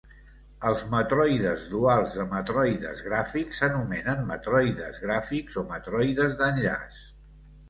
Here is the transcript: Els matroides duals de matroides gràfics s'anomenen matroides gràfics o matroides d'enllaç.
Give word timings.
Els 0.67 0.79
matroides 0.93 1.65
duals 1.73 2.15
de 2.19 2.25
matroides 2.31 3.03
gràfics 3.09 3.61
s'anomenen 3.61 4.25
matroides 4.31 4.99
gràfics 5.05 5.61
o 5.65 5.67
matroides 5.75 6.35
d'enllaç. 6.43 7.05